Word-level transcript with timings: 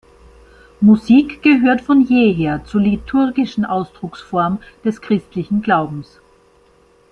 Musik 0.79 1.43
gehört 1.43 1.79
von 1.81 2.01
jeher 2.01 2.65
zur 2.65 2.81
liturgischen 2.81 3.65
Ausdrucksform 3.65 4.57
des 4.83 4.99
christlichen 4.99 5.61
Glaubens. 5.61 6.19